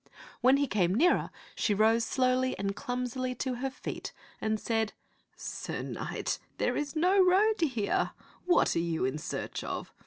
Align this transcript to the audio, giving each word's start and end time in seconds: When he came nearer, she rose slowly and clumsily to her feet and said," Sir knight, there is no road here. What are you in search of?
When 0.39 0.57
he 0.57 0.65
came 0.65 0.95
nearer, 0.95 1.29
she 1.53 1.75
rose 1.75 2.03
slowly 2.03 2.57
and 2.57 2.75
clumsily 2.75 3.35
to 3.35 3.53
her 3.57 3.69
feet 3.69 4.13
and 4.41 4.59
said," 4.59 4.93
Sir 5.35 5.83
knight, 5.83 6.39
there 6.57 6.75
is 6.75 6.95
no 6.95 7.23
road 7.23 7.61
here. 7.61 8.09
What 8.47 8.75
are 8.75 8.79
you 8.79 9.05
in 9.05 9.19
search 9.19 9.63
of? 9.63 9.93